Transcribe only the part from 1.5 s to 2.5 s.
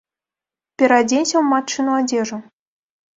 матчыну адзежу.